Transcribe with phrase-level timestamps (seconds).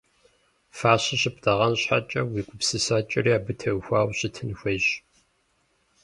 [0.77, 4.85] Фащэр щыптӀэгъэн щхьэкӀэ, уи гупсысэкӀэри абы техуэу щытын хуейщ.